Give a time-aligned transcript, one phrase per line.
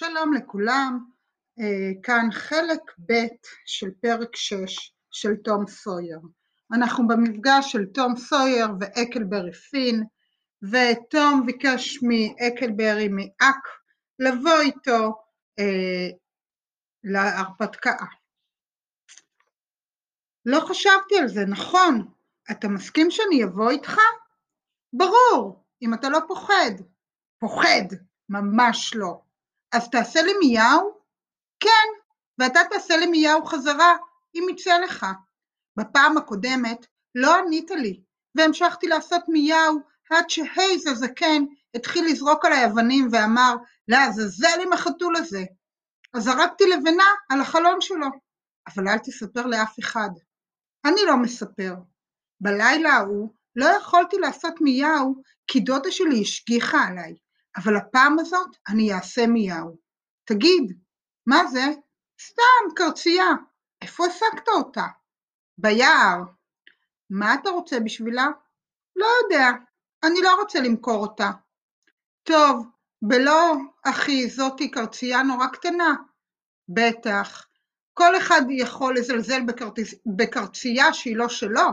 [0.00, 1.04] שלום לכולם,
[1.60, 3.26] אה, כאן חלק ב'
[3.66, 6.20] של פרק 6 של תום סויר.
[6.72, 10.04] אנחנו במפגש של תום סויר ואקלברי פין,
[10.62, 13.68] ותום ביקש מאקלברי מאק
[14.18, 15.22] לבוא איתו
[15.58, 16.08] אה,
[17.04, 17.96] להרפתקה.
[20.46, 22.08] לא חשבתי על זה, נכון,
[22.50, 23.96] אתה מסכים שאני אבוא איתך?
[24.92, 26.72] ברור, אם אתה לא פוחד.
[27.38, 27.86] פוחד,
[28.28, 29.29] ממש לא.
[29.72, 31.00] אז תעשה לי מיהו?
[31.60, 31.88] כן,
[32.38, 33.96] ואתה תעשה לי מיהו חזרה,
[34.34, 35.06] אם יצא לך.
[35.76, 38.00] בפעם הקודמת לא ענית לי,
[38.34, 39.80] והמשכתי לעשות מיהו
[40.10, 41.44] עד שהייז הזקן
[41.74, 43.54] התחיל לזרוק עליי אבנים ואמר,
[43.88, 45.44] לעזאזל עם החתול הזה.
[46.14, 48.06] אז זרקתי לבנה על החלון שלו,
[48.68, 50.10] אבל אל תספר לאף אחד.
[50.84, 51.74] אני לא מספר.
[52.40, 57.14] בלילה ההוא לא יכולתי לעשות מיהו כי דודה שלי השגיחה עליי,
[57.56, 59.76] אבל הפעם הזאת אני אעשה מיהו.
[60.24, 60.78] תגיד,
[61.26, 61.64] מה זה?
[62.22, 63.30] סתם, קרצייה.
[63.82, 64.86] איפה השגת אותה?
[65.58, 66.22] ביער.
[67.10, 68.26] מה אתה רוצה בשבילה?
[68.96, 69.50] לא יודע,
[70.04, 71.30] אני לא רוצה למכור אותה.
[72.22, 72.66] טוב,
[73.02, 73.54] בלא,
[73.84, 75.94] אחי, זאתי קרצייה נורא קטנה.
[76.68, 77.46] בטח,
[77.94, 79.76] כל אחד יכול לזלזל בקרצ...
[80.16, 81.68] בקרצייה שהיא לא שלו,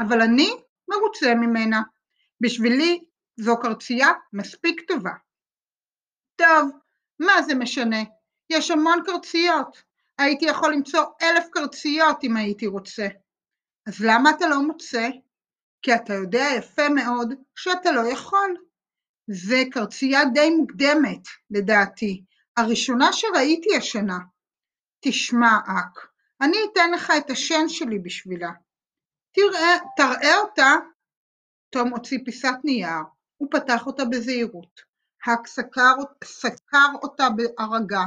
[0.00, 0.50] אבל אני
[0.90, 1.82] מרוצה ממנה.
[2.40, 3.04] בשבילי
[3.40, 5.12] זו קרצייה מספיק טובה.
[6.36, 6.70] טוב,
[7.18, 8.02] מה זה משנה?
[8.50, 9.82] יש המון קרציות.
[10.18, 13.08] הייתי יכול למצוא אלף קרציות אם הייתי רוצה.
[13.86, 15.08] אז למה אתה לא מוצא?
[15.82, 18.56] כי אתה יודע יפה מאוד שאתה לא יכול.
[19.30, 22.24] זה קרצייה די מוקדמת, לדעתי,
[22.56, 24.18] הראשונה שראיתי השנה.
[25.00, 26.08] תשמע, אק,
[26.40, 28.50] אני אתן לך את השן שלי בשבילה.
[29.32, 30.74] תראה, תראה אותה.
[31.70, 33.02] תום הוציא פיסת נייר,
[33.38, 34.80] הוא פתח אותה בזהירות.
[35.24, 35.94] האק סקר,
[36.24, 38.06] סקר אותה בהרגה.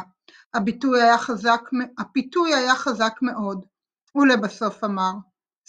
[0.53, 1.62] הביטוי היה חזק,
[1.97, 3.66] הפיתוי היה חזק מאוד.
[4.16, 5.12] ולבסוף אמר,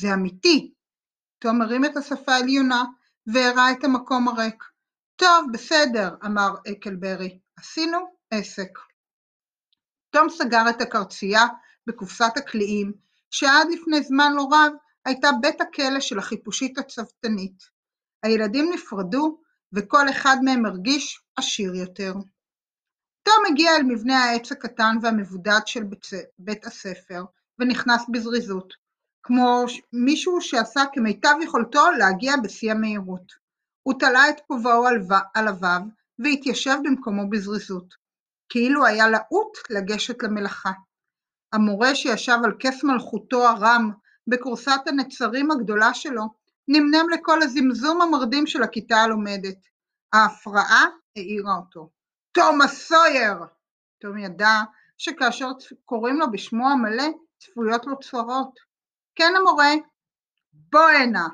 [0.00, 0.74] זה אמיתי.
[1.38, 2.84] תום הרים את השפה העליונה
[3.26, 4.64] והראה את המקום הריק.
[5.16, 7.98] טוב, בסדר, אמר אקלברי, עשינו
[8.30, 8.78] עסק.
[10.10, 11.46] תום סגר את הקרצייה
[11.86, 12.92] בקופסת הקליעים,
[13.30, 14.72] שעד לפני זמן לא רב
[15.04, 17.62] הייתה בית הכלא של החיפושית הצוותנית.
[18.22, 19.40] הילדים נפרדו
[19.72, 22.12] וכל אחד מהם הרגיש עשיר יותר.
[23.22, 25.84] תום הגיע אל מבנה העץ הקטן והמבודד של
[26.38, 27.24] בית הספר
[27.58, 28.74] ונכנס בזריזות,
[29.22, 33.32] כמו מישהו שעשה כמיטב יכולתו להגיע בשיא המהירות.
[33.82, 34.86] הוא תלה את כובעו
[35.34, 35.82] על הוו
[36.18, 37.94] והתיישב במקומו בזריזות,
[38.48, 40.72] כאילו היה להוט לגשת למלאכה.
[41.52, 43.90] המורה שישב על כס מלכותו הרם
[44.26, 46.41] בכורסת הנצרים הגדולה שלו,
[46.72, 49.58] נמנם לכל הזמזום המרדים של הכיתה הלומדת.
[50.12, 50.84] ההפרעה
[51.16, 51.90] העירה אותו.
[52.32, 53.34] תומאס סויר!
[54.00, 54.60] תום ידע
[54.98, 55.48] שכאשר
[55.84, 58.60] קוראים לו בשמו המלא, צפויות לו צרות.
[59.14, 59.70] כן המורה,
[60.52, 61.28] בוא הנה.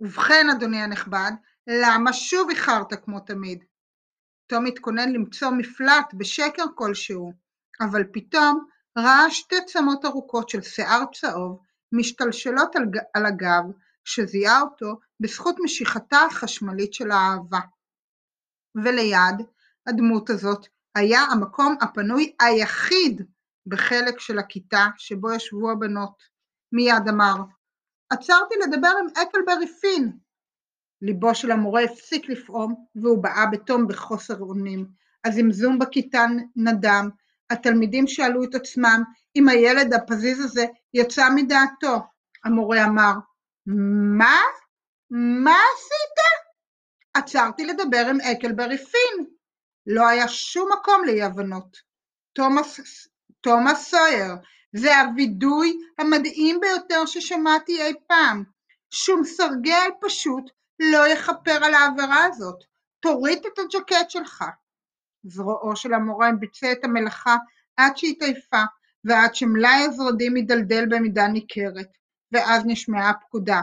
[0.00, 1.30] ובכן, אדוני הנכבד,
[1.66, 3.64] למה שוב איחרת כמו תמיד?
[4.46, 7.32] תום התכונן למצוא מפלט בשקר כלשהו,
[7.80, 8.66] אבל פתאום
[8.98, 11.60] ראה שתי צמות ארוכות של שיער צהוב
[11.92, 13.64] משתלשלות על, על הגב,
[14.04, 17.60] שזיהה אותו בזכות משיכתה החשמלית של האהבה.
[18.84, 19.46] וליד
[19.86, 23.22] הדמות הזאת היה המקום הפנוי היחיד
[23.66, 26.22] בחלק של הכיתה שבו ישבו הבנות.
[26.72, 27.34] מיד אמר,
[28.10, 30.12] עצרתי לדבר עם אקלברי פין.
[31.02, 34.86] ליבו של המורה הפסיק לפעום והוא באה בתום בחוסר אונים.
[35.24, 36.26] הזמזום בכיתה
[36.56, 37.08] נדם,
[37.50, 39.02] התלמידים שאלו את עצמם
[39.36, 40.64] אם הילד הפזיז הזה
[40.94, 41.98] יצא מדעתו.
[42.44, 43.12] המורה אמר,
[43.66, 44.40] מה?
[45.10, 46.18] מה עשית?
[47.14, 49.26] עצרתי לדבר עם אקלברי פין.
[49.86, 51.76] לא היה שום מקום לאי הבנות.
[52.32, 52.80] תומאס,
[53.40, 54.34] תומאס סויר,
[54.72, 58.44] זה הווידוי המדהים ביותר ששמעתי אי פעם.
[58.90, 60.50] שום סרגל פשוט
[60.80, 62.64] לא יכפר על העבירה הזאת.
[63.00, 64.44] תוריד את הג'קט שלך.
[65.24, 67.36] זרועו של המורה ביצע את המלאכה
[67.76, 68.62] עד שהתעייפה
[69.04, 71.88] ועד שמלאי הזרדים הידלדל במידה ניכרת,
[72.32, 73.60] ואז נשמעה הפקודה.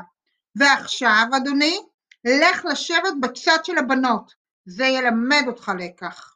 [0.55, 1.79] ועכשיו, אדוני,
[2.25, 4.33] לך לשבת בצד של הבנות,
[4.65, 6.35] זה ילמד אותך לקח.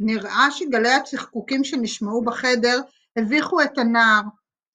[0.00, 2.80] נראה שגלי הצחקוקים שנשמעו בחדר
[3.16, 4.22] הביכו את הנער,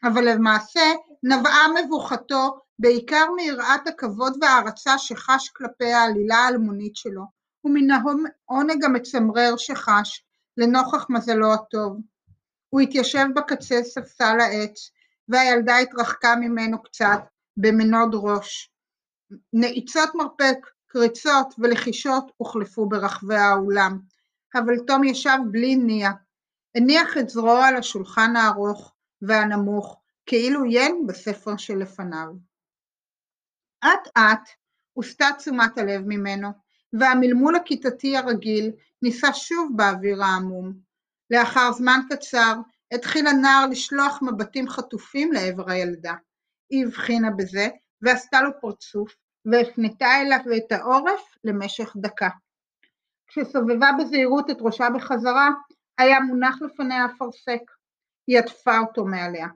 [0.04, 0.82] אבל למעשה
[1.24, 7.24] נבעה מבוכתו בעיקר מיראת הכבוד וההערצה שחש כלפי העלילה האלמונית שלו,
[7.66, 10.26] ומן העונג המצמרר שחש
[10.58, 11.98] לנוכח מזלו הטוב.
[12.70, 14.92] הוא התיישב בקצה ספסל העץ,
[15.34, 17.20] והילדה התרחקה ממנו קצת,
[17.58, 18.72] במנוד ראש.
[19.54, 20.58] נעיצות מרפק,
[20.88, 24.00] קריצות ולחישות הוחלפו ברחבי האולם,
[24.56, 26.12] אבל תום ישב בלי ניע,
[26.76, 32.28] הניח את זרועו על השולחן הארוך והנמוך, כאילו עיין בספר שלפניו.
[33.86, 34.50] אט אט
[34.94, 36.50] הוסטה תשומת הלב ממנו,
[36.94, 38.72] והמלמול הכיתתי הרגיל
[39.02, 40.74] נישא שוב באוויר העמום.
[41.32, 42.54] לאחר זמן קצר
[42.94, 46.14] התחיל הנער לשלוח מבטים חטופים לעבר הילדה.
[46.70, 47.68] היא הבחינה בזה
[48.02, 52.30] ועשתה לו פרצוף, והפנתה אליו את העורף למשך דקה.
[53.28, 55.50] כשסובבה בזהירות את ראשה בחזרה,
[55.98, 57.62] היה מונח לפניה אפרסק.
[58.28, 59.48] היא עטפה אותו מעליה.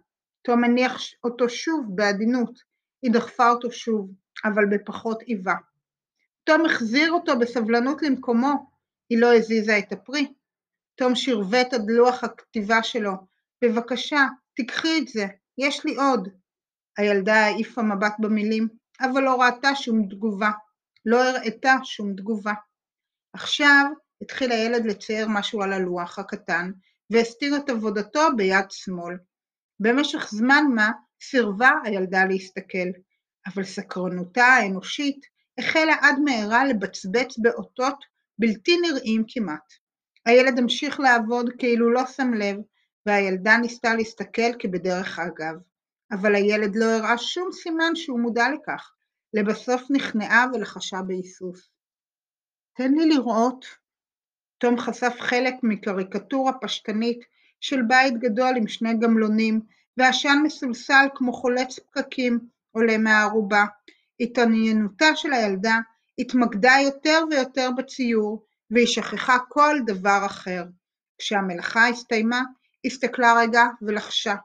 [0.42, 2.60] תום הניח אותו שוב בעדינות,
[3.02, 4.12] היא דחפה אותו שוב,
[4.46, 5.56] אבל בפחות איבה.
[6.44, 8.72] תום החזיר אותו בסבלנות למקומו,
[9.10, 10.34] היא לא הזיזה את הפרי.
[10.98, 13.12] תום שרבט עד לוח הכתיבה שלו,
[13.62, 15.26] בבקשה, תקחי את זה,
[15.58, 16.30] יש לי עוד.
[16.98, 18.68] הילדה העיפה מבט במילים,
[19.02, 20.52] אבל לא ראתה שום תגובה,
[21.06, 22.54] לא הראתה שום תגובה.
[23.34, 23.86] עכשיו
[24.22, 26.72] התחיל הילד לצייר משהו על הלוח הקטן,
[27.10, 29.18] והסתיר את עבודתו ביד שמאל.
[29.80, 30.92] במשך זמן מה
[31.22, 32.88] סירבה הילדה להסתכל,
[33.48, 35.26] אבל סקרנותה האנושית
[35.58, 38.06] החלה עד מהרה לבצבץ באותות
[38.40, 39.87] בלתי נראים כמעט.
[40.28, 42.58] הילד המשיך לעבוד כאילו לא שם לב,
[43.06, 45.56] והילדה ניסתה להסתכל כבדרך אגב.
[46.12, 48.92] אבל הילד לא הראה שום סימן שהוא מודע לכך.
[49.34, 51.70] לבסוף נכנעה ולחשה בהיסוס.
[52.74, 53.66] תן לי לראות.
[54.58, 57.20] תום חשף חלק מקריקטורה פשטנית
[57.62, 59.62] של בית גדול עם שני גמלונים,
[59.98, 62.40] ועשן מסולסל כמו חולץ פקקים
[62.72, 63.66] עולה מהערובה.
[64.20, 65.78] התעניינותה של הילדה
[66.20, 70.64] התמקדה יותר ויותר בציור, והיא שכחה כל דבר אחר.
[71.18, 72.42] כשהמלאכה הסתיימה,
[72.86, 74.36] הסתכלה רגע ולחשה.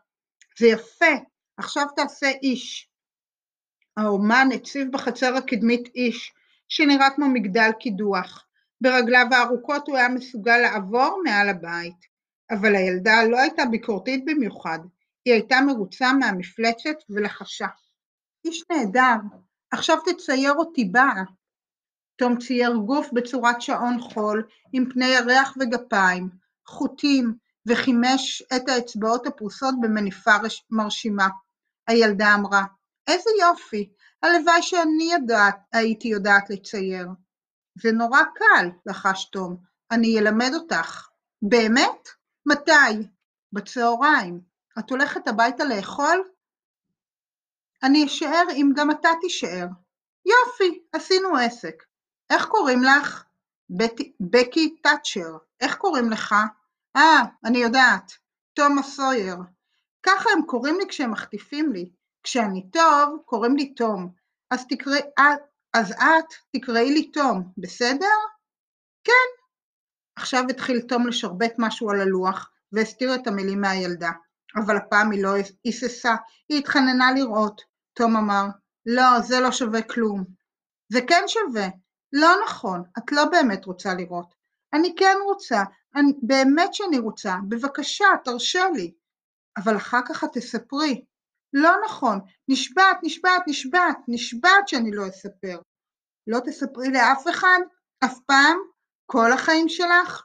[0.58, 1.14] זה יפה,
[1.56, 2.88] עכשיו תעשה איש.
[3.96, 6.32] האומן הציב בחצר הקדמית איש,
[6.69, 8.46] שנראה כמו מגדל קידוח.
[8.80, 12.12] ברגליו הארוכות הוא היה מסוגל לעבור מעל הבית.
[12.50, 14.78] אבל הילדה לא הייתה ביקורתית במיוחד,
[15.24, 17.66] היא הייתה מרוצה מהמפלצת ולחשה.
[18.44, 19.16] איש נהדר,
[19.70, 21.22] עכשיו תצייר אותי באה.
[22.16, 26.28] תום צייר גוף בצורת שעון חול, עם פני ירח וגפיים,
[26.66, 27.34] חוטים,
[27.66, 30.30] וחימש את האצבעות הפרוסות במניפה
[30.70, 31.28] מרשימה.
[31.86, 32.64] הילדה אמרה,
[33.06, 33.92] איזה יופי,
[34.22, 37.08] הלוואי שאני יודעת, הייתי יודעת לצייר.
[37.82, 39.56] זה נורא קל, לחש תום,
[39.90, 41.08] אני אלמד אותך.
[41.42, 42.08] באמת?
[42.46, 43.08] מתי?
[43.52, 44.40] בצהריים.
[44.78, 46.24] את הולכת הביתה לאכול?
[47.82, 49.66] אני אשאר אם גם אתה תישאר.
[50.26, 51.82] יופי, עשינו עסק.
[52.32, 53.25] איך קוראים לך?
[54.20, 55.37] בקי תאצ'ר.
[55.61, 56.34] איך קוראים לך?
[56.96, 58.12] אה, אני יודעת,
[58.55, 59.37] תומאס סויר.
[60.02, 61.90] ככה הם קוראים לי כשהם מחטיפים לי.
[62.23, 64.12] כשאני טוב, קוראים לי תום.
[64.50, 65.00] אז, תקראי,
[65.75, 68.17] אז את תקראי לי תום, בסדר?
[69.05, 69.43] כן.
[70.17, 74.11] עכשיו התחיל תום לשרבט משהו על הלוח, והסתיר את המילים מהילדה.
[74.56, 75.34] אבל הפעם היא לא
[75.64, 76.14] היססה,
[76.49, 77.62] היא התחננה לראות.
[77.94, 78.44] תום אמר,
[78.87, 80.25] לא, זה לא שווה כלום.
[80.93, 81.69] זה כן שווה.
[82.12, 84.34] לא נכון, את לא באמת רוצה לראות.
[84.74, 85.62] אני כן רוצה,
[85.96, 88.94] אני, באמת שאני רוצה, בבקשה, תרשה לי.
[89.56, 91.04] אבל אחר כך את תספרי.
[91.52, 95.60] לא נכון, נשבעת, נשבעת, נשבעת, נשבעת שאני לא אספר.
[96.26, 97.58] לא תספרי לאף אחד?
[98.04, 98.58] אף פעם?
[99.06, 100.22] כל החיים שלך?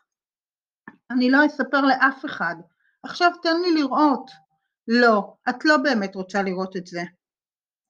[1.11, 2.55] אני לא אספר לאף אחד.
[3.03, 4.31] עכשיו תן לי לראות.
[4.87, 7.01] לא, את לא באמת רוצה לראות את זה.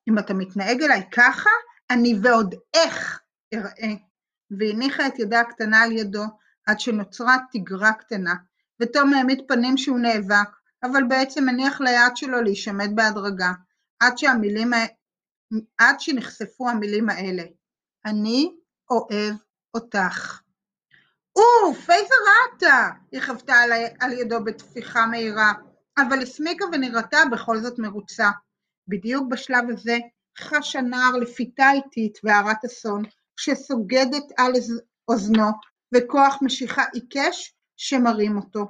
[0.10, 1.50] אם אתה מתנהג אליי ככה,
[1.92, 3.22] אני ועוד איך
[3.54, 3.94] אראה.
[4.52, 6.24] והניחה את ידה הקטנה על ידו,
[6.66, 8.36] עד שנוצרה תגרה קטנה,
[8.80, 10.50] ותום העמיד פנים שהוא נאבק,
[10.84, 13.52] אבל בעצם הניח ליד שלו להישמט בהדרגה,
[14.00, 14.72] עד, שהמילים,
[15.78, 17.44] עד שנחשפו המילים האלה:
[18.06, 18.52] אני
[18.90, 19.36] אוהב
[19.74, 20.42] אותך.
[21.36, 22.90] אוף, איזה רע אתה!
[23.12, 25.54] היא חוותה על, על ידו בטפיחה מהירה,
[25.98, 28.30] אבל הסמיקה ונראתה בכל זאת מרוצה.
[28.88, 29.98] בדיוק בשלב הזה
[30.40, 33.04] חש הנער לפיתה איטית והרת אסון,
[33.38, 34.52] שסוגדת על
[35.08, 35.48] אוזנו,
[35.96, 38.66] וכוח משיכה עיקש שמרים אותו.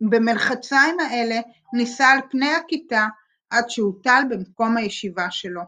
[0.00, 1.40] במלחציים האלה
[1.72, 3.06] ניסה על פני הכיתה
[3.50, 5.62] עד שהוטל במקום הישיבה שלו.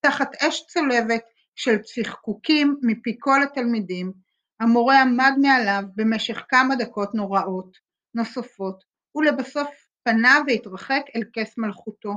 [0.00, 1.22] תחת אש צולבת
[1.54, 4.12] של צחקוקים מפי כל התלמידים,
[4.60, 7.78] המורה עמד מעליו במשך כמה דקות נוראות
[8.14, 8.84] נוספות,
[9.14, 9.68] ולבסוף
[10.02, 12.14] פנה והתרחק אל כס מלכותו,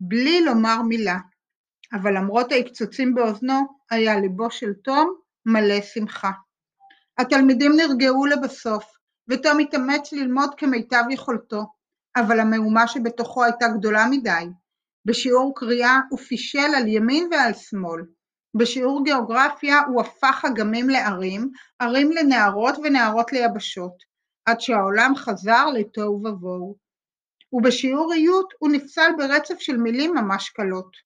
[0.00, 1.18] בלי לומר מילה.
[1.92, 3.54] אבל למרות ההקצוצים באוזנו,
[3.90, 5.14] היה ליבו של תום
[5.46, 6.30] מלא שמחה.
[7.18, 8.84] התלמידים נרגעו לבסוף,
[9.28, 11.64] ותום התאמץ ללמוד כמיטב יכולתו,
[12.16, 14.44] אבל המהומה שבתוכו הייתה גדולה מדי.
[15.04, 18.02] בשיעור קריאה הוא פישל על ימין ועל שמאל.
[18.54, 24.12] בשיעור גיאוגרפיה הוא הפך אגמים לערים, ערים לנערות ונערות ליבשות.
[24.46, 26.76] עד שהעולם חזר לתוהו ובוהו.
[27.52, 30.96] ובשיעור איות הוא נפסל ברצף של מילים ממש קלות,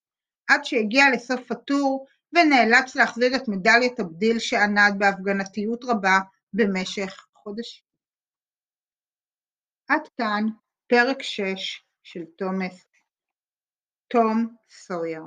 [0.49, 6.19] עד שהגיע לסוף הטור ונאלץ להחזיר את מדליית הבדיל שענד בהפגנתיות רבה
[6.53, 7.85] במשך חודשים.
[9.89, 10.45] עד כאן
[10.87, 12.87] פרק 6 של תומס,
[14.09, 15.23] תום סויר.